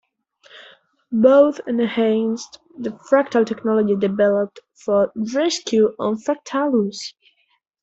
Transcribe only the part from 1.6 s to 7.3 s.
enhanced the fractal technology developed for "Rescue on Fractalus!".